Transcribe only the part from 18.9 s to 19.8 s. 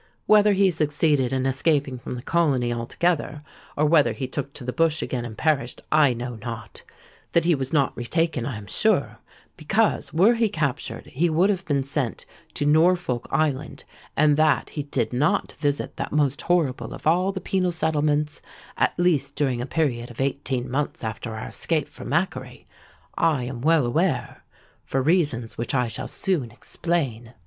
least during a